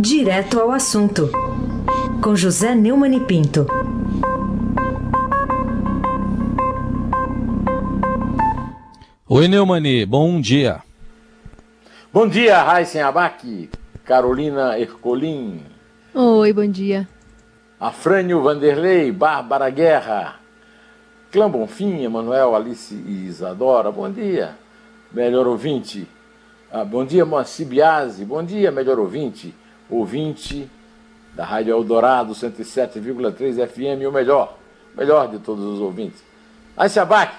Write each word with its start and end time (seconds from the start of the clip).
Direto 0.00 0.60
ao 0.60 0.70
assunto, 0.70 1.28
com 2.22 2.36
José 2.36 2.72
Neumann 2.72 3.16
e 3.16 3.18
Pinto. 3.18 3.66
Oi, 9.28 9.48
Neumani, 9.48 10.06
bom 10.06 10.40
dia. 10.40 10.84
Bom 12.12 12.28
dia, 12.28 12.62
Raíssen 12.62 13.02
Abac, 13.02 13.68
Carolina 14.04 14.78
Ercolim. 14.78 15.62
Oi, 16.14 16.52
bom 16.52 16.70
dia. 16.70 17.08
Afrânio 17.80 18.40
Vanderlei, 18.40 19.10
Bárbara 19.10 19.68
Guerra, 19.68 20.36
Clã 21.32 21.50
Bonfim, 21.50 22.04
Emanuel, 22.04 22.54
Alice 22.54 22.94
e 22.94 23.26
Isadora, 23.26 23.90
bom 23.90 24.08
dia. 24.08 24.56
Melhor 25.12 25.48
ouvinte. 25.48 26.06
Ah, 26.70 26.84
bom 26.84 27.04
dia, 27.04 27.26
Moacir 27.26 27.66
Biasi, 27.66 28.24
bom 28.24 28.44
dia, 28.44 28.70
melhor 28.70 29.00
ouvinte 29.00 29.52
ouvinte 29.90 30.68
da 31.34 31.44
Rádio 31.44 31.72
Eldorado 31.72 32.32
107,3 32.32 33.66
FM, 33.68 34.06
o 34.08 34.12
melhor, 34.12 34.56
melhor 34.96 35.28
de 35.28 35.38
todos 35.38 35.64
os 35.64 35.80
ouvintes. 35.80 36.22
Aí, 36.76 36.88
Sabac, 36.88 37.32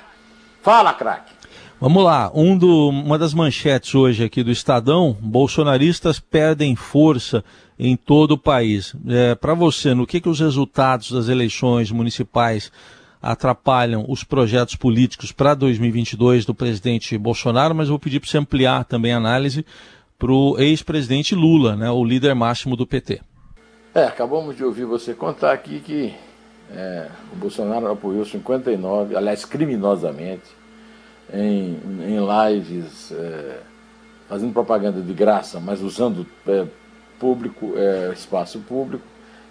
fala, 0.61 0.93
craque. 0.93 1.33
Vamos 1.81 2.03
lá, 2.03 2.29
um 2.33 2.57
do, 2.57 2.89
uma 2.89 3.17
das 3.17 3.33
manchetes 3.33 3.95
hoje 3.95 4.23
aqui 4.23 4.43
do 4.43 4.51
Estadão, 4.51 5.15
bolsonaristas 5.21 6.19
perdem 6.19 6.75
força 6.75 7.43
em 7.77 7.95
todo 7.95 8.31
o 8.31 8.37
país. 8.37 8.93
É, 9.07 9.33
Para 9.35 9.53
você, 9.53 9.93
no 9.93 10.05
que, 10.05 10.19
que 10.19 10.27
os 10.27 10.41
resultados 10.41 11.11
das 11.11 11.29
eleições 11.29 11.89
municipais 11.89 12.69
atrapalham 13.21 14.05
os 14.07 14.23
projetos 14.23 14.75
políticos 14.75 15.31
para 15.31 15.53
2022 15.53 16.45
do 16.45 16.53
presidente 16.53 17.17
Bolsonaro, 17.17 17.75
mas 17.75 17.89
vou 17.89 17.99
pedir 17.99 18.19
para 18.19 18.29
você 18.29 18.37
ampliar 18.37 18.85
também 18.85 19.13
a 19.13 19.17
análise 19.17 19.65
para 20.19 20.33
o 20.33 20.59
ex-presidente 20.59 21.33
Lula, 21.33 21.77
né, 21.77 21.89
o 21.89 22.03
líder 22.03 22.35
máximo 22.35 22.75
do 22.75 22.85
PT. 22.85 23.21
É, 23.95 24.03
acabamos 24.03 24.55
de 24.55 24.65
ouvir 24.65 24.83
você 24.83 25.13
contar 25.13 25.53
aqui 25.53 25.79
que 25.79 26.13
é, 26.69 27.07
o 27.31 27.37
Bolsonaro 27.37 27.89
apoiou 27.89 28.25
59, 28.25 29.15
aliás, 29.15 29.45
criminosamente, 29.45 30.43
em, 31.33 31.79
em 32.05 32.17
lives, 32.19 33.13
é, 33.13 33.59
fazendo 34.27 34.51
propaganda 34.51 35.01
de 35.01 35.13
graça, 35.13 35.59
mas 35.59 35.81
usando 35.81 36.27
é, 36.45 36.65
público, 37.17 37.73
é, 37.77 38.11
espaço 38.13 38.59
público, 38.59 39.03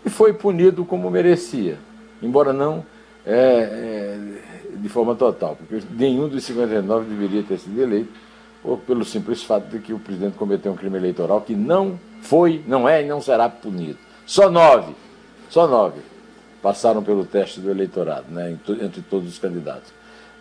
e 0.04 0.10
foi 0.10 0.34
punido 0.34 0.84
como 0.84 1.10
merecia, 1.10 1.78
embora 2.22 2.52
não 2.52 2.84
é, 3.24 3.34
é, 3.34 4.76
de 4.76 4.88
forma 4.88 5.14
total, 5.14 5.56
porque 5.56 5.82
nenhum 5.90 6.28
dos 6.28 6.44
59 6.44 7.08
deveria 7.08 7.42
ter 7.42 7.58
sido 7.58 7.80
eleito 7.80 8.27
ou 8.62 8.76
pelo 8.76 9.04
simples 9.04 9.42
fato 9.42 9.68
de 9.68 9.78
que 9.78 9.92
o 9.92 9.98
presidente 9.98 10.36
cometeu 10.36 10.72
um 10.72 10.76
crime 10.76 10.98
eleitoral 10.98 11.40
que 11.40 11.54
não 11.54 11.98
foi, 12.22 12.62
não 12.66 12.88
é 12.88 13.04
e 13.04 13.08
não 13.08 13.20
será 13.20 13.48
punido. 13.48 13.98
Só 14.26 14.50
nove, 14.50 14.94
só 15.48 15.66
nove 15.66 16.00
passaram 16.62 17.02
pelo 17.02 17.24
teste 17.24 17.60
do 17.60 17.70
eleitorado, 17.70 18.26
né, 18.30 18.58
entre 18.82 19.00
todos 19.02 19.28
os 19.28 19.38
candidatos. 19.38 19.92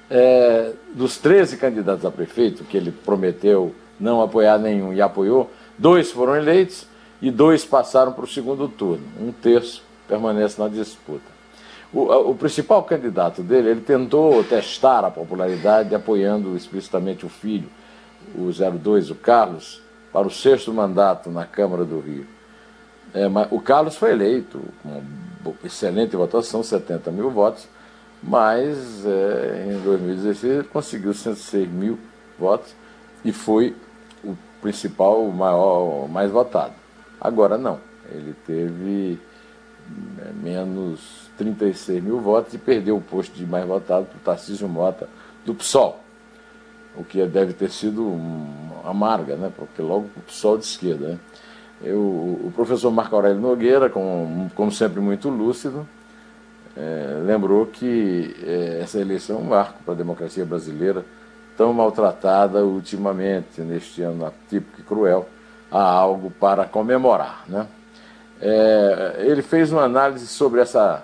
É, 0.10 0.72
dos 0.96 1.18
13 1.18 1.58
candidatos 1.58 2.06
a 2.06 2.12
prefeito, 2.12 2.64
que 2.64 2.78
ele 2.78 2.92
prometeu 2.92 3.74
não 4.00 4.22
apoiar 4.22 4.58
nenhum 4.58 4.94
e 4.94 5.02
apoiou, 5.02 5.52
dois 5.78 6.12
foram 6.12 6.36
eleitos 6.36 6.88
e 7.22 7.30
dois 7.30 7.66
passaram 7.66 8.14
para 8.14 8.24
o 8.24 8.28
segundo 8.28 8.68
turno. 8.68 9.06
Um 9.20 9.32
terço 9.32 9.84
permanece 10.08 10.60
na 10.62 10.68
disputa. 10.68 11.38
O, 11.92 12.32
o, 12.32 12.36
principal 12.36 12.84
candidato 12.84 13.42
dele, 13.42 13.70
ele 13.70 13.82
tentou 13.82 14.44
testar 14.44 15.06
a 15.06 15.12
popularidade 15.12 15.96
apoiando 15.96 16.56
explicitamente 16.56 17.26
o 17.26 17.30
filho, 17.30 17.70
o 18.36 18.52
02, 18.52 19.12
o 19.12 19.16
Carlos, 19.16 19.82
para 20.12 20.28
o 20.28 20.32
sexto 20.32 20.74
mandato 20.74 21.30
na 21.30 21.46
Câmara 21.46 21.86
do 21.86 22.00
Rio. 22.00 22.26
É, 23.14 23.26
o 23.52 23.62
Carlos 23.62 23.96
foi 23.96 24.12
eleito 24.12 24.62
com 24.84 25.56
excelente 25.64 26.16
votação, 26.16 26.62
70 26.64 27.12
mil 27.12 27.30
votos, 27.30 27.68
mas 28.22 29.06
é, 29.06 29.68
em 29.72 29.80
2016 29.84 30.44
ele 30.44 30.64
conseguiu 30.64 31.14
106 31.14 31.70
mil 31.70 32.00
votos 32.38 32.74
e 33.24 33.32
foi 33.32 33.76
o 34.24 34.36
principal, 34.62 35.24
o 35.24 35.32
maior, 35.32 36.06
o 36.06 36.08
mais 36.08 36.32
votado. 36.32 36.74
Agora 37.20 37.58
não, 37.58 37.80
ele 38.12 38.36
teve 38.46 39.20
é, 40.20 40.32
menos 40.34 41.30
36 41.38 42.04
mil 42.04 42.20
votos 42.20 42.54
e 42.54 42.58
perdeu 42.58 42.98
o 42.98 43.02
posto 43.02 43.34
de 43.36 43.46
mais 43.46 43.66
votado 43.66 44.06
para 44.06 44.18
o 44.18 44.22
Tarcísio 44.22 44.68
Mota 44.68 45.08
do 45.46 45.54
PSOL 45.56 46.07
o 46.98 47.04
que 47.04 47.24
deve 47.26 47.54
ter 47.54 47.70
sido 47.70 48.12
amarga, 48.84 49.36
né? 49.36 49.52
porque 49.56 49.82
logo 49.82 50.10
o 50.16 50.22
PSOL 50.22 50.58
de 50.58 50.66
esquerda. 50.66 51.10
Né? 51.10 51.20
Eu, 51.84 52.00
o 52.00 52.52
professor 52.56 52.90
Marco 52.92 53.16
Aurélio 53.16 53.40
Nogueira, 53.40 53.90
como, 53.90 54.50
como 54.56 54.72
sempre 54.72 55.00
muito 55.00 55.30
lúcido, 55.30 55.88
é, 56.76 57.22
lembrou 57.26 57.66
que 57.66 58.36
é, 58.44 58.80
essa 58.82 59.00
eleição 59.00 59.38
é 59.38 59.40
um 59.40 59.44
marco 59.46 59.84
para 59.84 59.94
a 59.94 59.98
democracia 59.98 60.46
brasileira, 60.46 61.06
tão 61.56 61.74
maltratada 61.74 62.64
ultimamente, 62.64 63.62
neste 63.62 64.02
ano 64.02 64.26
atípico 64.26 64.80
e 64.80 64.84
cruel, 64.84 65.28
há 65.72 65.82
algo 65.82 66.32
para 66.32 66.66
comemorar. 66.66 67.44
Né? 67.48 67.68
É, 68.42 69.16
ele 69.20 69.42
fez 69.42 69.72
uma 69.72 69.84
análise 69.84 70.28
sobre 70.28 70.62
essa, 70.62 71.04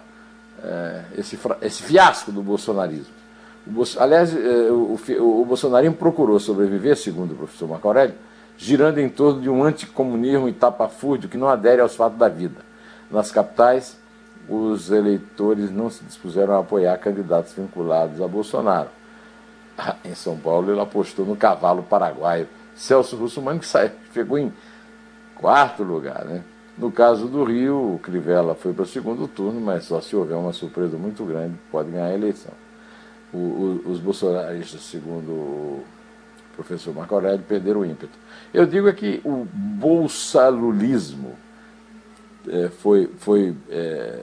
é, 0.63 1.03
esse, 1.17 1.39
esse 1.61 1.83
fiasco 1.83 2.31
do 2.31 2.41
bolsonarismo. 2.41 3.22
Aliás, 3.97 4.35
eh, 4.35 4.69
o, 4.71 5.45
bolsonarismo 5.45 5.95
procurou 5.95 6.37
sobreviver, 6.37 6.97
segundo 6.97 7.31
o 7.31 7.35
professor 7.35 7.69
Marco 7.69 7.87
Aurélio, 7.87 8.15
girando 8.57 8.99
em 8.99 9.07
torno 9.07 9.41
de 9.41 9.49
um 9.49 9.63
anticomunismo 9.63 10.49
itapafúrdio 10.49 11.29
que 11.29 11.37
não 11.37 11.47
adere 11.47 11.81
aos 11.81 11.95
fatos 11.95 12.19
da 12.19 12.27
vida. 12.27 12.59
Nas 13.09 13.31
capitais, 13.31 13.97
os 14.49 14.91
eleitores 14.91 15.71
não 15.71 15.89
se 15.89 16.03
dispuseram 16.03 16.55
a 16.55 16.59
apoiar 16.59 16.97
candidatos 16.97 17.53
vinculados 17.53 18.21
a 18.21 18.27
Bolsonaro. 18.27 18.89
Em 20.03 20.13
São 20.13 20.37
Paulo, 20.37 20.69
ele 20.69 20.81
apostou 20.81 21.25
no 21.25 21.35
cavalo 21.35 21.83
paraguaio 21.83 22.47
Celso 22.75 23.15
Russomano, 23.15 23.59
que 23.59 23.65
saiu, 23.65 23.91
chegou 24.13 24.37
em 24.37 24.51
quarto 25.35 25.83
lugar. 25.83 26.25
Né? 26.25 26.43
No 26.77 26.91
caso 26.91 27.27
do 27.27 27.45
Rio, 27.45 27.95
o 27.95 27.99
Crivella 27.99 28.55
foi 28.55 28.73
para 28.73 28.83
o 28.83 28.87
segundo 28.87 29.25
turno, 29.25 29.61
mas 29.61 29.85
só 29.85 30.01
se 30.01 30.15
houver 30.17 30.35
uma 30.35 30.51
surpresa 30.51 30.97
muito 30.97 31.23
grande, 31.23 31.55
pode 31.71 31.89
ganhar 31.89 32.07
a 32.07 32.13
eleição 32.13 32.62
o, 33.33 33.37
o, 33.37 33.91
os 33.91 33.99
bolsonaristas, 33.99 34.81
segundo 34.81 35.31
o 35.31 35.83
professor 36.55 36.93
Marco 36.93 37.15
Aurélio, 37.15 37.43
perderam 37.47 37.81
o 37.81 37.85
ímpeto. 37.85 38.17
Eu 38.53 38.65
digo 38.65 38.87
é 38.87 38.93
que 38.93 39.21
o 39.25 39.45
bolsalulismo 39.51 41.35
é, 42.47 42.69
foi, 42.69 43.09
foi, 43.17 43.55
é, 43.69 44.19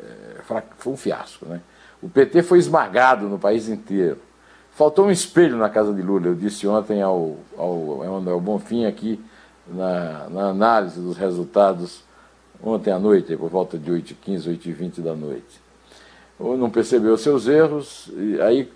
foi 0.79 0.93
um 0.93 0.97
fiasco. 0.97 1.47
Né? 1.47 1.61
O 2.03 2.09
PT 2.09 2.43
foi 2.43 2.59
esmagado 2.59 3.29
no 3.29 3.39
país 3.39 3.69
inteiro. 3.69 4.19
Faltou 4.73 5.07
um 5.07 5.11
espelho 5.11 5.57
na 5.57 5.69
casa 5.69 5.93
de 5.93 6.01
Lula. 6.01 6.29
Eu 6.29 6.35
disse 6.35 6.67
ontem 6.67 7.03
ao, 7.03 7.37
ao 7.57 8.05
Emanuel 8.05 8.41
Bonfim 8.41 8.87
aqui, 8.87 9.23
na, 9.67 10.29
na, 10.31 10.49
análise 10.49 11.01
dos 11.01 11.17
resultados, 11.17 12.03
ontem 12.63 12.91
à 12.91 12.99
noite, 12.99 13.37
por 13.37 13.51
volta 13.51 13.77
de 13.79 13.91
8h15, 13.91 14.59
8h20 14.59 15.01
da 15.01 15.15
noite. 15.15 15.61
Ou 16.39 16.57
não 16.57 16.71
percebeu 16.71 17.17
seus 17.19 17.47
erros, 17.47 18.11
e 18.17 18.41
aí 18.41 18.73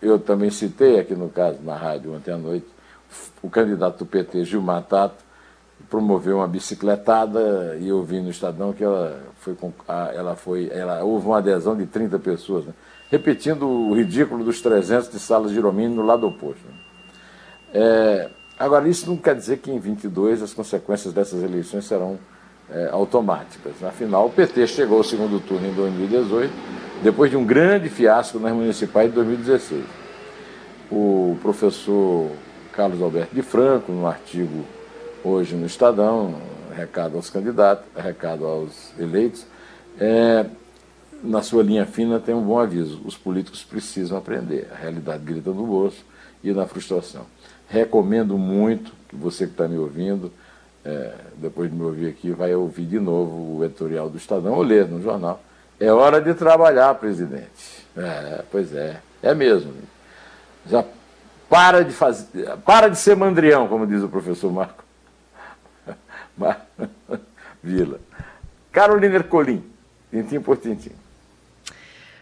eu 0.00 0.18
também 0.18 0.50
citei 0.50 0.98
aqui 0.98 1.14
no 1.14 1.28
caso, 1.28 1.58
na 1.62 1.74
rádio 1.74 2.14
ontem 2.14 2.32
à 2.32 2.38
noite, 2.38 2.66
o 3.42 3.48
candidato 3.48 3.98
do 3.98 4.06
PT, 4.06 4.44
Gilmar 4.44 4.82
Tato, 4.82 5.24
promoveu 5.88 6.36
uma 6.36 6.48
bicicletada 6.48 7.76
e 7.80 7.88
eu 7.88 8.02
vi 8.02 8.20
no 8.20 8.30
Estadão 8.30 8.72
que 8.72 8.84
ela 8.84 9.20
foi, 9.40 9.56
ela 10.14 10.36
foi 10.36 10.70
ela, 10.72 11.02
houve 11.02 11.26
uma 11.26 11.38
adesão 11.38 11.76
de 11.76 11.86
30 11.86 12.18
pessoas, 12.18 12.64
né? 12.64 12.74
repetindo 13.10 13.66
o 13.66 13.94
ridículo 13.94 14.44
dos 14.44 14.60
300 14.60 15.08
de 15.08 15.18
Salas 15.18 15.52
Giromini 15.52 15.94
no 15.94 16.04
lado 16.04 16.26
oposto. 16.26 16.66
Né? 16.66 16.74
É, 17.72 18.30
agora, 18.58 18.88
isso 18.88 19.08
não 19.08 19.16
quer 19.16 19.34
dizer 19.34 19.58
que 19.58 19.70
em 19.70 19.78
22 19.78 20.42
as 20.42 20.52
consequências 20.52 21.14
dessas 21.14 21.42
eleições 21.42 21.86
serão 21.86 22.18
é, 22.70 22.88
automáticas. 22.92 23.82
Afinal, 23.82 24.26
o 24.26 24.30
PT 24.30 24.66
chegou 24.66 24.98
ao 24.98 25.04
segundo 25.04 25.40
turno 25.40 25.68
em 25.68 25.72
2018 25.72 26.52
depois 27.02 27.30
de 27.30 27.36
um 27.36 27.44
grande 27.44 27.88
fiasco 27.88 28.38
nas 28.38 28.52
municipais 28.52 29.08
de 29.08 29.14
2016. 29.14 29.84
O 30.90 31.36
professor 31.42 32.30
Carlos 32.72 33.00
Alberto 33.00 33.34
de 33.34 33.42
Franco, 33.42 33.92
num 33.92 34.06
artigo 34.06 34.64
hoje 35.22 35.54
no 35.54 35.66
Estadão, 35.66 36.34
recado 36.74 37.16
aos 37.16 37.30
candidatos, 37.30 37.84
recado 37.96 38.46
aos 38.46 38.92
eleitos, 38.98 39.46
é, 40.00 40.46
na 41.22 41.42
sua 41.42 41.62
linha 41.62 41.84
fina 41.84 42.18
tem 42.18 42.34
um 42.34 42.42
bom 42.42 42.58
aviso: 42.58 43.00
os 43.04 43.16
políticos 43.16 43.62
precisam 43.62 44.16
aprender. 44.16 44.68
A 44.72 44.76
realidade 44.76 45.24
grita 45.24 45.50
no 45.50 45.66
bolso 45.66 46.04
e 46.42 46.52
na 46.52 46.66
frustração. 46.66 47.26
Recomendo 47.68 48.38
muito 48.38 48.92
que 49.08 49.16
você 49.16 49.46
que 49.46 49.52
está 49.52 49.68
me 49.68 49.76
ouvindo, 49.76 50.32
é, 50.84 51.14
depois 51.36 51.70
de 51.70 51.76
me 51.76 51.82
ouvir 51.82 52.08
aqui, 52.08 52.30
vai 52.30 52.54
ouvir 52.54 52.86
de 52.86 52.98
novo 52.98 53.58
o 53.58 53.64
editorial 53.64 54.08
do 54.08 54.16
Estadão 54.16 54.54
ou 54.54 54.62
ler 54.62 54.88
no 54.88 55.02
jornal 55.02 55.42
é 55.80 55.92
hora 55.92 56.20
de 56.20 56.34
trabalhar, 56.34 56.94
presidente. 56.94 57.86
É, 57.96 58.42
pois 58.50 58.74
é, 58.74 59.00
é 59.22 59.34
mesmo. 59.34 59.72
Já 60.68 60.84
para 61.48 61.82
de 61.84 61.92
fazer, 61.92 62.56
para 62.64 62.88
de 62.88 62.98
ser 62.98 63.16
mandrião, 63.16 63.68
como 63.68 63.86
diz 63.86 64.02
o 64.02 64.08
professor 64.08 64.52
Marco. 64.52 64.84
Vila. 67.62 68.00
Carolina 68.70 69.16
Ercolim, 69.16 69.64
tintim 70.10 70.40
por 70.40 70.56
tintim. 70.56 70.92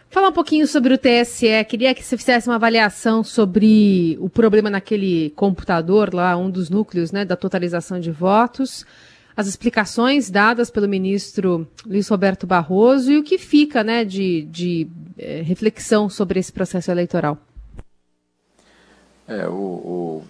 Falar 0.09 0.29
um 0.29 0.33
pouquinho 0.33 0.65
sobre 0.65 0.93
o 0.93 0.97
TSE. 0.97 1.63
Queria 1.67 1.93
que 1.93 2.03
você 2.03 2.17
fizesse 2.17 2.47
uma 2.47 2.55
avaliação 2.55 3.23
sobre 3.23 4.17
o 4.19 4.29
problema 4.29 4.69
naquele 4.69 5.31
computador 5.35 6.13
lá, 6.13 6.35
um 6.37 6.49
dos 6.49 6.69
núcleos 6.69 7.11
né, 7.11 7.25
da 7.25 7.35
totalização 7.35 7.99
de 7.99 8.09
votos, 8.09 8.85
as 9.37 9.45
explicações 9.45 10.31
dadas 10.31 10.71
pelo 10.71 10.89
ministro 10.89 11.67
Luiz 11.85 12.07
Roberto 12.07 12.47
Barroso 12.47 13.11
e 13.11 13.19
o 13.19 13.23
que 13.23 13.37
fica 13.37 13.83
né, 13.83 14.03
de, 14.03 14.41
de 14.45 14.87
eh, 15.15 15.43
reflexão 15.43 16.09
sobre 16.09 16.39
esse 16.39 16.51
processo 16.51 16.89
eleitoral. 16.89 17.37
É, 19.27 19.47
o, 19.47 19.51
o, 19.51 20.23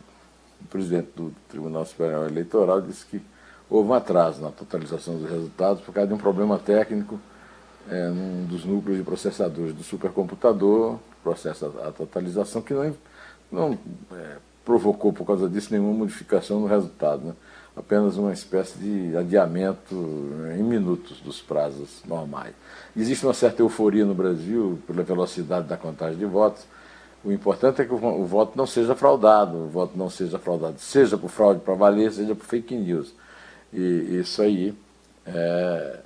o 0.62 0.68
presidente 0.69 1.07
do 1.15 1.33
Tribunal 1.48 1.86
Superior 1.86 2.30
Eleitoral 2.30 2.81
disse 2.81 3.06
que 3.06 3.21
houve 3.69 3.89
um 3.89 3.94
atraso 3.94 4.42
na 4.42 4.51
totalização 4.51 5.18
dos 5.18 5.30
resultados 5.30 5.81
por 5.83 5.94
causa 5.94 6.10
de 6.10 6.13
um 6.13 6.18
problema 6.18 6.60
técnico 6.60 7.18
é, 7.89 8.10
num 8.10 8.45
dos 8.45 8.65
núcleos 8.65 8.98
de 8.98 9.06
processadores 9.06 9.74
do 9.74 9.83
supercomputador, 9.83 11.00
processa 11.24 11.68
a 11.88 11.94
totalização, 11.94 12.62
que 12.62 12.74
não, 12.74 12.94
não 13.50 13.80
é, 14.12 14.36
provocou 14.65 15.13
por 15.13 15.25
causa 15.25 15.48
disso 15.48 15.71
nenhuma 15.71 15.94
modificação 15.94 16.60
no 16.60 16.68
resultado, 16.68 17.27
né? 17.27 17.33
Apenas 17.77 18.18
uma 18.18 18.33
espécie 18.33 18.77
de 18.77 19.15
adiamento 19.15 19.95
em 20.57 20.63
minutos 20.63 21.21
dos 21.21 21.41
prazos 21.41 22.01
normais. 22.06 22.53
Existe 22.95 23.25
uma 23.25 23.33
certa 23.33 23.62
euforia 23.62 24.03
no 24.06 24.15
Brasil 24.15 24.79
pela 24.88 25.03
velocidade 25.03 25.68
da 25.68 25.77
contagem 25.77 26.18
de 26.18 26.25
votos. 26.25 26.65
O 27.24 27.31
importante 27.31 27.81
é 27.81 27.85
que 27.85 27.94
o, 27.94 27.97
o 27.97 28.25
voto 28.25 28.57
não 28.57 28.65
seja 28.65 28.95
fraudado, 28.95 29.57
o 29.57 29.68
voto 29.68 29.97
não 29.97 30.09
seja 30.09 30.39
fraudado, 30.39 30.79
seja 30.79 31.18
por 31.18 31.29
fraude 31.29 31.59
para 31.59 31.75
valer, 31.75 32.12
seja 32.12 32.33
por 32.33 32.45
fake 32.45 32.75
news. 32.75 33.13
E 33.71 34.19
isso 34.19 34.41
aí 34.41 34.75
é, 35.25 36.00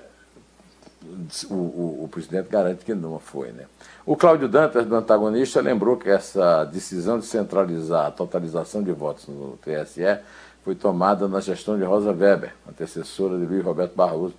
o, 1.49 1.53
o, 1.53 2.03
o, 2.03 2.07
presidente 2.07 2.49
garante 2.49 2.83
que 2.83 2.93
não 2.93 3.19
foi. 3.19 3.51
Né? 3.51 3.65
O 4.05 4.15
Cláudio 4.15 4.47
Dantas, 4.47 4.85
do 4.85 4.95
antagonista, 4.95 5.61
lembrou 5.61 5.97
que 5.97 6.09
essa 6.09 6.63
decisão 6.65 7.19
de 7.19 7.25
centralizar 7.25 8.07
a 8.07 8.11
totalização 8.11 8.83
de 8.83 8.91
votos 8.91 9.27
no 9.27 9.57
TSE 9.57 10.19
foi 10.63 10.75
tomada 10.75 11.27
na 11.27 11.39
gestão 11.39 11.77
de 11.77 11.83
Rosa 11.83 12.11
Weber, 12.11 12.53
antecessora 12.69 13.37
de 13.37 13.45
Luiz 13.45 13.63
Roberto 13.63 13.95
Barroso, 13.95 14.35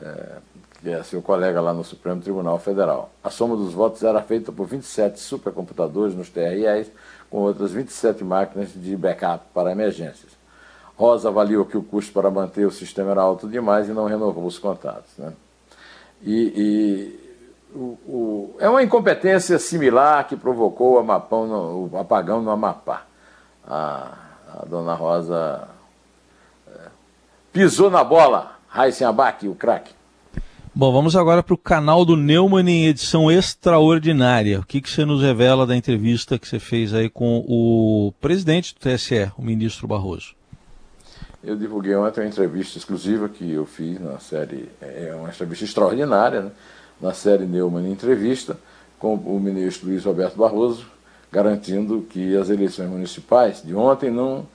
é, 0.00 0.36
que 0.80 0.90
é 0.90 1.02
seu 1.02 1.20
colega 1.20 1.60
lá 1.60 1.74
no 1.74 1.84
Supremo 1.84 2.20
Tribunal 2.20 2.58
Federal. 2.58 3.10
A 3.22 3.30
soma 3.30 3.56
dos 3.56 3.74
votos 3.74 4.02
era 4.02 4.22
feita 4.22 4.52
por 4.52 4.66
27 4.66 5.18
supercomputadores 5.20 6.14
nos 6.14 6.30
TREs, 6.30 6.90
com 7.28 7.38
outras 7.38 7.72
27 7.72 8.24
máquinas 8.24 8.70
de 8.74 8.96
backup 8.96 9.44
para 9.52 9.72
emergências. 9.72 10.38
Rosa 10.96 11.28
avaliou 11.28 11.64
que 11.64 11.76
o 11.76 11.82
custo 11.82 12.12
para 12.12 12.30
manter 12.30 12.66
o 12.66 12.70
sistema 12.70 13.10
era 13.10 13.20
alto 13.20 13.48
demais 13.48 13.88
e 13.88 13.92
não 13.92 14.06
renovou 14.06 14.46
os 14.46 14.58
contratos. 14.58 15.10
Né? 15.18 15.32
E, 16.22 16.52
e 16.56 17.28
o, 17.74 17.98
o, 18.06 18.56
é 18.58 18.68
uma 18.68 18.82
incompetência 18.82 19.58
similar 19.58 20.26
que 20.26 20.36
provocou 20.36 20.94
o, 20.94 20.98
Amapão 20.98 21.46
no, 21.46 21.88
o 21.92 21.98
apagão 21.98 22.40
no 22.42 22.50
Amapá. 22.50 23.02
A, 23.66 24.27
a 24.60 24.64
dona 24.64 24.94
Rosa 24.94 25.68
é, 26.66 26.78
pisou 27.52 27.88
na 27.88 28.02
bola, 28.02 28.56
Raíssen 28.68 29.06
Abac, 29.06 29.46
o 29.46 29.54
craque. 29.54 29.92
Bom, 30.74 30.92
vamos 30.92 31.16
agora 31.16 31.42
para 31.42 31.54
o 31.54 31.58
canal 31.58 32.04
do 32.04 32.16
Neumann 32.16 32.68
em 32.68 32.86
edição 32.86 33.30
extraordinária. 33.30 34.60
O 34.60 34.66
que, 34.66 34.80
que 34.80 34.90
você 34.90 35.04
nos 35.04 35.22
revela 35.22 35.66
da 35.66 35.76
entrevista 35.76 36.38
que 36.38 36.46
você 36.46 36.58
fez 36.58 36.92
aí 36.92 37.08
com 37.08 37.44
o 37.48 38.12
presidente 38.20 38.74
do 38.74 38.80
TSE, 38.80 39.30
o 39.36 39.42
ministro 39.42 39.88
Barroso? 39.88 40.34
Eu 41.42 41.56
divulguei 41.56 41.94
ontem 41.94 42.20
uma 42.20 42.28
entrevista 42.28 42.78
exclusiva 42.78 43.28
que 43.28 43.50
eu 43.50 43.64
fiz 43.64 44.00
na 44.00 44.18
série, 44.18 44.68
é 44.80 45.14
uma 45.14 45.28
entrevista 45.28 45.64
extraordinária, 45.64 46.42
né? 46.42 46.50
na 47.00 47.14
série 47.14 47.46
Neumann 47.46 47.90
Entrevista, 47.90 48.58
com 48.98 49.14
o 49.14 49.38
ministro 49.38 49.88
Luiz 49.88 50.04
Roberto 50.04 50.36
Barroso, 50.36 50.86
garantindo 51.30 52.06
que 52.08 52.36
as 52.36 52.48
eleições 52.48 52.88
municipais 52.88 53.62
de 53.62 53.74
ontem 53.74 54.10
não, 54.10 54.46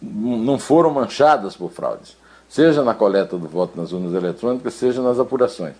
não 0.00 0.58
foram 0.58 0.90
manchadas 0.90 1.56
por 1.56 1.70
fraudes, 1.70 2.16
seja 2.48 2.82
na 2.82 2.94
coleta 2.94 3.36
do 3.36 3.48
voto 3.48 3.78
nas 3.78 3.92
urnas 3.92 4.14
eletrônicas, 4.14 4.74
seja 4.74 5.02
nas 5.02 5.18
apurações. 5.18 5.74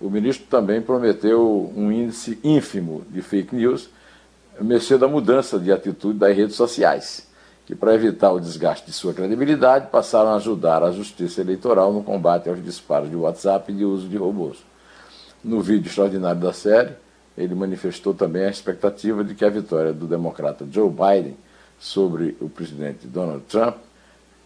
O 0.00 0.10
ministro 0.10 0.46
também 0.46 0.80
prometeu 0.80 1.72
um 1.76 1.90
índice 1.90 2.38
ínfimo 2.42 3.02
de 3.10 3.22
fake 3.22 3.54
news, 3.54 3.88
mercê 4.60 4.96
da 4.96 5.08
mudança 5.08 5.58
de 5.58 5.72
atitude 5.72 6.18
das 6.18 6.36
redes 6.36 6.56
sociais 6.56 7.26
que, 7.66 7.74
para 7.74 7.94
evitar 7.94 8.30
o 8.32 8.40
desgaste 8.40 8.86
de 8.86 8.92
sua 8.92 9.14
credibilidade, 9.14 9.88
passaram 9.90 10.30
a 10.30 10.36
ajudar 10.36 10.82
a 10.82 10.92
Justiça 10.92 11.40
Eleitoral 11.40 11.92
no 11.92 12.02
combate 12.02 12.48
aos 12.48 12.62
disparos 12.62 13.08
de 13.08 13.16
WhatsApp 13.16 13.72
e 13.72 13.74
de 13.74 13.84
uso 13.84 14.06
de 14.06 14.16
robôs. 14.16 14.58
No 15.42 15.60
vídeo 15.60 15.88
extraordinário 15.88 16.40
da 16.40 16.52
série, 16.52 16.92
ele 17.36 17.54
manifestou 17.54 18.14
também 18.14 18.44
a 18.44 18.50
expectativa 18.50 19.24
de 19.24 19.34
que 19.34 19.44
a 19.44 19.50
vitória 19.50 19.92
do 19.92 20.06
democrata 20.06 20.66
Joe 20.70 20.90
Biden 20.90 21.36
sobre 21.78 22.36
o 22.40 22.48
presidente 22.48 23.06
Donald 23.06 23.42
Trump, 23.48 23.76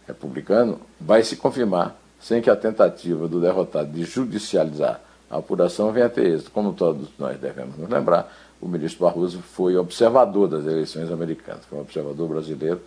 republicano, 0.07 0.79
vai 0.99 1.23
se 1.23 1.35
confirmar 1.35 1.95
sem 2.19 2.41
que 2.41 2.49
a 2.49 2.55
tentativa 2.55 3.27
do 3.27 3.39
derrotado 3.39 3.91
de 3.91 4.03
judicializar 4.03 5.01
a 5.29 5.37
apuração 5.37 5.91
venha 5.91 6.07
a 6.07 6.09
ter 6.09 6.25
êxito. 6.25 6.51
Como 6.51 6.73
todos 6.73 7.09
nós 7.17 7.39
devemos 7.39 7.77
nos 7.77 7.89
lembrar, 7.89 8.33
o 8.59 8.67
ministro 8.67 9.05
Barroso 9.05 9.39
foi 9.39 9.77
observador 9.77 10.47
das 10.47 10.65
eleições 10.65 11.11
americanas, 11.11 11.63
foi 11.65 11.77
um 11.77 11.81
observador 11.81 12.27
brasileiro 12.27 12.81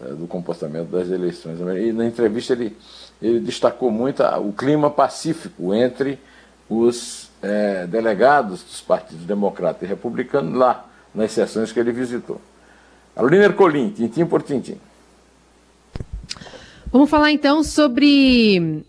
é, 0.00 0.08
do 0.08 0.26
comportamento 0.26 0.88
das 0.88 1.08
eleições. 1.10 1.60
E 1.60 1.92
na 1.92 2.06
entrevista 2.06 2.54
ele, 2.54 2.76
ele 3.20 3.38
destacou 3.40 3.90
muito 3.90 4.22
o 4.22 4.52
clima 4.52 4.90
pacífico 4.90 5.74
entre 5.74 6.18
os 6.68 7.30
é, 7.44 7.86
delegados 7.86 8.62
dos 8.62 8.80
partidos 8.80 9.26
democrata 9.26 9.84
e 9.84 9.88
republicano 9.88 10.56
lá, 10.56 10.86
nas 11.14 11.30
sessões 11.32 11.70
que 11.70 11.78
ele 11.78 11.92
visitou. 11.92 12.40
Carolina 13.14 13.44
Ercolim, 13.44 13.90
tintim 13.90 14.26
por 14.26 14.42
tintim. 14.42 14.78
Vamos 16.90 17.10
falar 17.10 17.30
então 17.32 17.62
sobre 17.62 18.84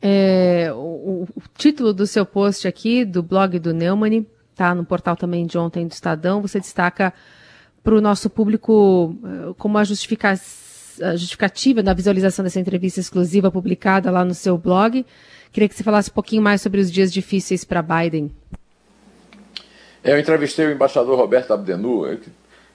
é, 0.00 0.70
o, 0.72 1.26
o, 1.34 1.42
título 1.58 1.92
do 1.92 2.06
seu 2.06 2.24
post 2.24 2.68
aqui, 2.68 3.04
do 3.04 3.22
blog 3.22 3.58
do 3.58 3.74
Neumann, 3.74 4.24
tá 4.54 4.74
no 4.74 4.84
portal 4.84 5.16
também 5.16 5.46
de 5.46 5.58
ontem 5.58 5.86
do 5.86 5.92
Estadão. 5.92 6.40
Você 6.42 6.60
destaca 6.60 7.12
para 7.82 7.94
o 7.94 8.00
nosso 8.00 8.28
público 8.30 9.16
eh, 9.24 9.54
como 9.56 9.78
a, 9.78 9.84
justifica 9.84 10.34
a 11.02 11.16
justificativa 11.16 11.82
da 11.82 11.92
visualização 11.94 12.44
dessa 12.44 12.60
entrevista 12.60 13.00
exclusiva 13.00 13.50
publicada 13.50 14.10
lá 14.10 14.24
no 14.24 14.34
seu 14.34 14.56
blog. 14.56 15.04
Queria 15.52 15.68
que 15.68 15.74
você 15.74 15.82
falasse 15.82 16.10
um 16.10 16.14
pouquinho 16.14 16.42
mais 16.42 16.60
sobre 16.60 16.80
os 16.80 16.90
dias 16.90 17.12
difíceis 17.12 17.64
para 17.64 17.82
Biden. 17.82 18.30
É, 20.02 20.12
eu 20.12 20.18
entrevistei 20.18 20.66
o 20.66 20.72
embaixador 20.72 21.18
Roberto 21.18 21.52
Abdenu, 21.52 22.06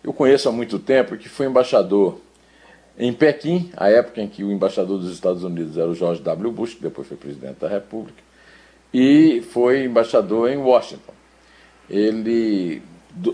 eu 0.04 0.14
conheço 0.14 0.48
há 0.48 0.52
muito 0.52 0.78
tempo, 0.78 1.18
que 1.18 1.28
foi 1.28 1.48
embaixador 1.48 2.20
em 2.98 3.12
Pequim, 3.12 3.72
a 3.76 3.90
época 3.90 4.22
em 4.22 4.28
que 4.28 4.44
o 4.44 4.52
embaixador 4.52 5.00
dos 5.00 5.12
Estados 5.12 5.44
Unidos 5.44 5.78
era 5.78 5.90
o 5.90 5.96
George 5.96 6.22
W. 6.22 6.52
Bush, 6.52 6.76
que 6.76 6.82
depois 6.82 7.08
foi 7.08 7.18
presidente 7.18 7.60
da 7.60 7.68
República, 7.68 8.22
e 8.94 9.42
foi 9.52 9.86
embaixador 9.86 10.50
em 10.50 10.58
Washington. 10.58 11.14
Ele 11.90 12.82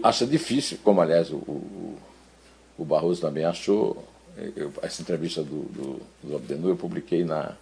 acha 0.03 0.25
difícil, 0.25 0.77
como 0.83 1.01
aliás 1.01 1.29
o, 1.31 1.97
o 2.77 2.85
Barroso 2.85 3.21
também 3.21 3.43
achou, 3.43 4.03
eu, 4.55 4.71
essa 4.81 5.01
entrevista 5.01 5.43
do, 5.43 5.63
do, 5.63 6.01
do 6.23 6.35
Abdenu 6.35 6.69
eu 6.69 6.75
publiquei 6.75 7.23
na, 7.23 7.55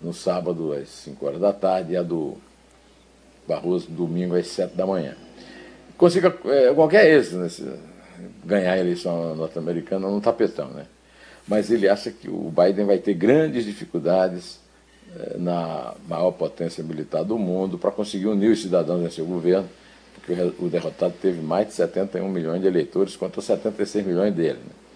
no 0.00 0.12
sábado 0.12 0.72
às 0.72 0.88
5 0.88 1.26
horas 1.26 1.40
da 1.40 1.52
tarde 1.52 1.92
e 1.92 1.96
a 1.96 2.02
do 2.02 2.36
Barroso 3.46 3.90
domingo 3.90 4.34
às 4.34 4.46
7 4.48 4.76
da 4.76 4.86
manhã. 4.86 5.16
Consiga 5.96 6.36
é, 6.44 6.72
qualquer 6.74 7.10
êxito 7.10 7.36
nesse, 7.36 7.64
ganhar 8.44 8.72
a 8.72 8.78
eleição 8.78 9.34
norte-americana 9.34 10.08
no 10.08 10.20
tapetão, 10.20 10.68
né? 10.68 10.86
Mas 11.46 11.70
ele 11.70 11.88
acha 11.88 12.10
que 12.10 12.28
o 12.28 12.52
Biden 12.52 12.84
vai 12.84 12.98
ter 12.98 13.14
grandes 13.14 13.64
dificuldades 13.64 14.60
é, 15.16 15.38
na 15.38 15.94
maior 16.06 16.30
potência 16.32 16.84
militar 16.84 17.24
do 17.24 17.38
mundo 17.38 17.78
para 17.78 17.90
conseguir 17.90 18.26
unir 18.26 18.50
os 18.50 18.60
cidadãos 18.60 19.02
em 19.02 19.10
seu 19.10 19.24
governo 19.24 19.68
que 20.26 20.32
o 20.62 20.68
derrotado 20.68 21.14
teve 21.22 21.40
mais 21.40 21.68
de 21.68 21.72
71 21.74 22.28
milhões 22.28 22.60
de 22.60 22.66
eleitores 22.66 23.16
contra 23.16 23.40
76 23.40 24.04
milhões 24.04 24.34
dele. 24.34 24.58
Né? 24.58 24.87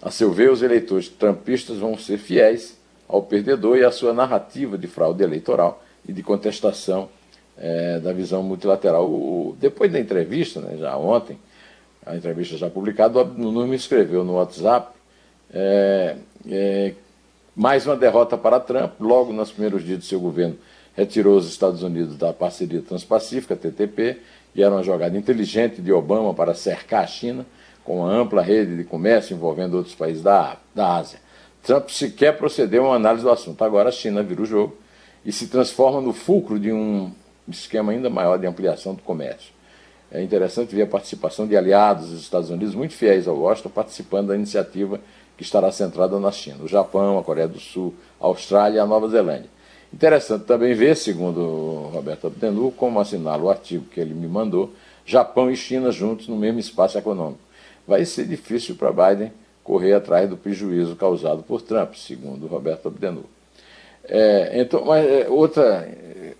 A 0.00 0.10
seu 0.10 0.32
ver, 0.32 0.50
os 0.50 0.62
eleitores 0.62 1.08
trumpistas 1.08 1.78
vão 1.78 1.98
ser 1.98 2.18
fiéis 2.18 2.78
ao 3.08 3.22
perdedor 3.22 3.78
e 3.78 3.84
à 3.84 3.90
sua 3.90 4.12
narrativa 4.12 4.78
de 4.78 4.86
fraude 4.86 5.22
eleitoral 5.22 5.82
e 6.06 6.12
de 6.12 6.22
contestação 6.22 7.08
é, 7.56 7.98
da 7.98 8.12
visão 8.12 8.42
multilateral. 8.42 9.06
O, 9.06 9.56
depois 9.58 9.90
da 9.90 9.98
entrevista, 9.98 10.60
né, 10.60 10.76
já 10.76 10.96
ontem, 10.96 11.38
a 12.06 12.16
entrevista 12.16 12.56
já 12.56 12.70
publicada, 12.70 13.20
o 13.20 13.24
Nuno 13.24 13.66
me 13.66 13.76
escreveu 13.76 14.24
no 14.24 14.34
WhatsApp 14.34 14.92
é, 15.52 16.16
é, 16.48 16.94
mais 17.56 17.86
uma 17.86 17.96
derrota 17.96 18.36
para 18.36 18.60
Trump, 18.60 18.92
logo 19.00 19.32
nos 19.32 19.50
primeiros 19.50 19.84
dias 19.84 19.98
do 19.98 20.04
seu 20.04 20.20
governo 20.20 20.56
retirou 20.98 21.36
os 21.36 21.48
Estados 21.48 21.84
Unidos 21.84 22.16
da 22.16 22.32
parceria 22.32 22.82
transpacífica, 22.82 23.54
TTP, 23.54 24.18
que 24.52 24.60
era 24.60 24.74
uma 24.74 24.82
jogada 24.82 25.16
inteligente 25.16 25.80
de 25.80 25.92
Obama 25.92 26.34
para 26.34 26.54
cercar 26.54 27.04
a 27.04 27.06
China, 27.06 27.46
com 27.88 28.00
uma 28.00 28.12
ampla 28.12 28.42
rede 28.42 28.76
de 28.76 28.84
comércio 28.84 29.34
envolvendo 29.34 29.78
outros 29.78 29.94
países 29.94 30.22
da, 30.22 30.58
da 30.74 30.96
Ásia. 30.96 31.18
Trump 31.62 31.88
sequer 31.88 32.36
procedeu 32.36 32.84
a 32.84 32.88
uma 32.88 32.96
análise 32.96 33.24
do 33.24 33.30
assunto. 33.30 33.64
Agora 33.64 33.88
a 33.88 33.92
China 33.92 34.22
vira 34.22 34.42
o 34.42 34.44
jogo 34.44 34.76
e 35.24 35.32
se 35.32 35.46
transforma 35.46 35.98
no 35.98 36.12
fulcro 36.12 36.60
de 36.60 36.70
um 36.70 37.10
esquema 37.48 37.92
ainda 37.92 38.10
maior 38.10 38.38
de 38.38 38.46
ampliação 38.46 38.94
do 38.94 39.00
comércio. 39.00 39.54
É 40.12 40.22
interessante 40.22 40.76
ver 40.76 40.82
a 40.82 40.86
participação 40.86 41.46
de 41.46 41.56
aliados 41.56 42.10
dos 42.10 42.20
Estados 42.20 42.50
Unidos 42.50 42.74
muito 42.74 42.92
fiéis 42.92 43.26
ao 43.26 43.38
Washington 43.38 43.70
participando 43.70 44.28
da 44.28 44.36
iniciativa 44.36 45.00
que 45.38 45.42
estará 45.42 45.72
centrada 45.72 46.20
na 46.20 46.30
China, 46.30 46.64
o 46.64 46.68
Japão, 46.68 47.18
a 47.18 47.24
Coreia 47.24 47.48
do 47.48 47.58
Sul, 47.58 47.94
a 48.20 48.26
Austrália 48.26 48.76
e 48.76 48.80
a 48.80 48.86
Nova 48.86 49.08
Zelândia. 49.08 49.48
Interessante 49.90 50.44
também 50.44 50.74
ver, 50.74 50.94
segundo 50.94 51.88
Roberto 51.90 52.26
Abdenu, 52.26 52.70
como 52.70 53.00
assinala 53.00 53.42
o 53.42 53.48
artigo 53.48 53.86
que 53.86 53.98
ele 53.98 54.12
me 54.12 54.28
mandou, 54.28 54.74
Japão 55.06 55.50
e 55.50 55.56
China 55.56 55.90
juntos 55.90 56.28
no 56.28 56.36
mesmo 56.36 56.58
espaço 56.60 56.98
econômico. 56.98 57.47
Vai 57.88 58.04
ser 58.04 58.26
difícil 58.26 58.76
para 58.76 58.92
Biden 58.92 59.32
correr 59.64 59.94
atrás 59.94 60.28
do 60.28 60.36
prejuízo 60.36 60.94
causado 60.94 61.42
por 61.42 61.62
Trump, 61.62 61.94
segundo 61.94 62.46
Roberto 62.46 62.88
Abdenu. 62.88 63.24
É, 64.04 64.60
então, 64.60 64.84
mas, 64.84 65.10
é, 65.10 65.26
outra, 65.30 65.88
é, 65.90 66.34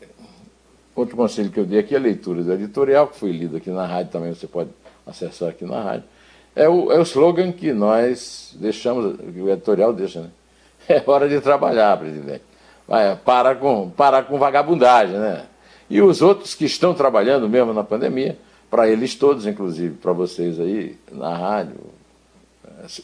outro 0.95 1.17
conselho 1.17 1.51
que 1.51 1.59
eu 1.59 1.65
dei 1.65 1.79
aqui 1.79 1.95
é 1.95 1.99
a 1.99 2.01
leitura 2.01 2.43
do 2.43 2.53
editorial, 2.53 3.09
que 3.09 3.17
foi 3.17 3.33
lido 3.33 3.57
aqui 3.57 3.71
na 3.71 3.87
rádio, 3.87 4.13
também 4.13 4.35
você 4.35 4.47
pode 4.47 4.69
acessar 5.07 5.49
aqui 5.49 5.65
na 5.65 5.81
rádio. 5.81 6.05
É 6.55 6.69
o, 6.69 6.93
é 6.93 6.99
o 6.99 7.03
slogan 7.03 7.51
que 7.51 7.73
nós 7.73 8.55
deixamos, 8.61 9.17
que 9.17 9.41
o 9.41 9.51
editorial 9.51 9.95
deixa, 9.95 10.21
né? 10.21 10.31
É 10.87 11.03
hora 11.07 11.29
de 11.29 11.41
trabalhar, 11.41 11.97
presidente. 11.99 12.43
Vai, 12.87 13.17
para, 13.17 13.55
com, 13.55 13.89
para 13.89 14.23
com 14.23 14.39
vagabundagem, 14.39 15.17
né? 15.19 15.47
E 15.89 16.03
os 16.03 16.21
outros 16.21 16.55
que 16.55 16.67
estão 16.67 16.93
trabalhando 16.93 17.49
mesmo 17.49 17.73
na 17.73 17.83
pandemia, 17.83 18.39
para 18.71 18.89
eles 18.89 19.15
todos, 19.15 19.47
inclusive 19.47 19.97
para 19.97 20.13
vocês 20.13 20.61
aí 20.61 20.99
na 21.11 21.37
rádio, 21.37 21.77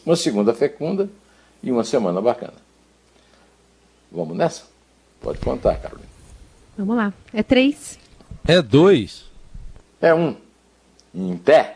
uma 0.05 0.15
segunda 0.15 0.53
fecunda 0.53 1.09
e 1.61 1.71
uma 1.71 1.83
semana 1.83 2.21
bacana. 2.21 2.53
Vamos 4.11 4.37
nessa? 4.37 4.63
Pode 5.21 5.39
contar, 5.39 5.75
Carolina. 5.77 6.07
Vamos 6.77 6.95
lá. 6.95 7.13
É 7.33 7.41
três. 7.41 7.97
É 8.47 8.61
dois. 8.61 9.25
É 9.99 10.13
um. 10.13 10.35
Em 11.13 11.37
pé. 11.37 11.74